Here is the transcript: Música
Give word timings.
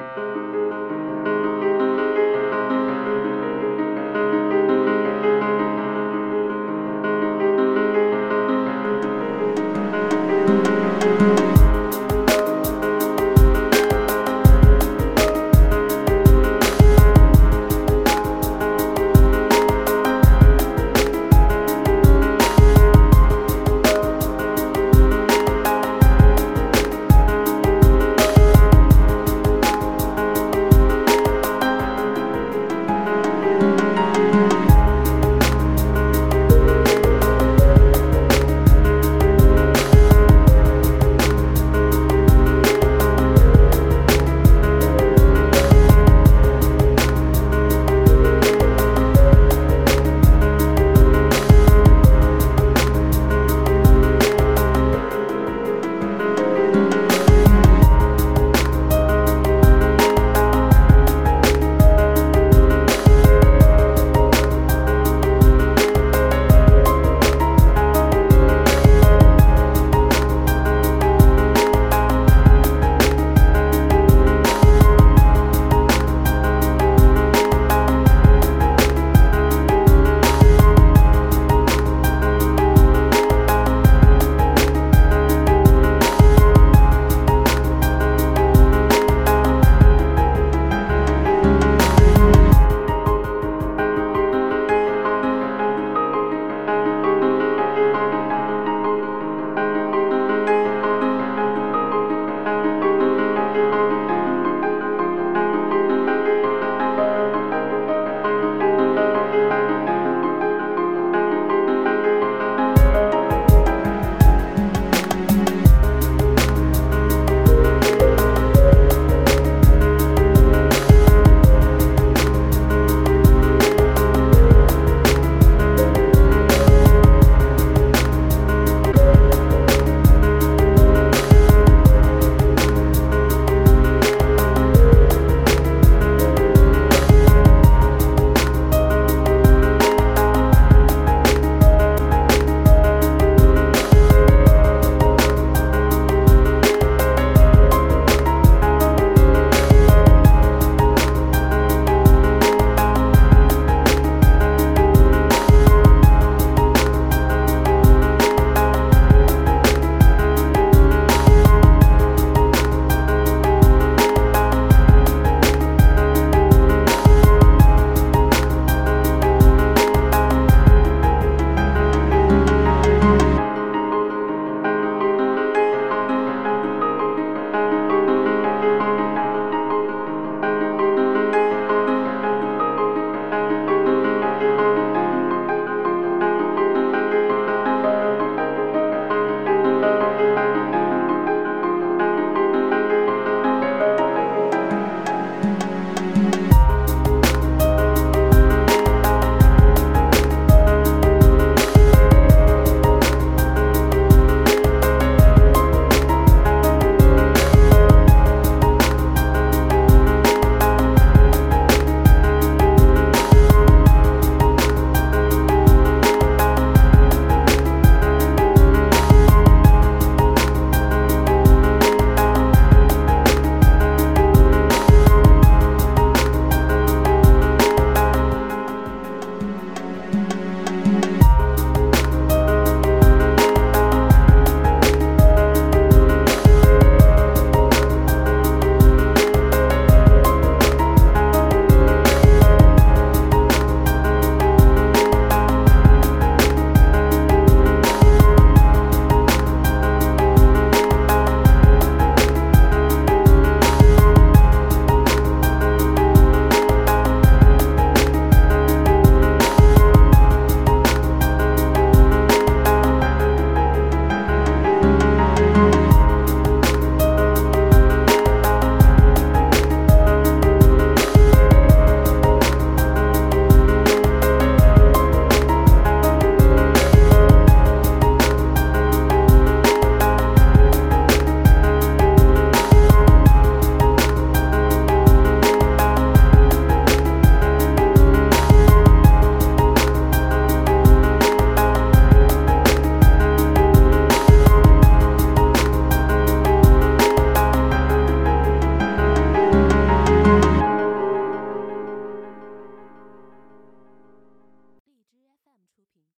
Música 0.00 0.69